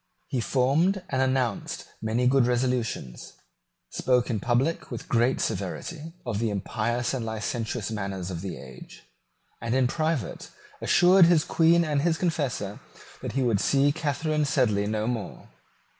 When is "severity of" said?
5.39-6.39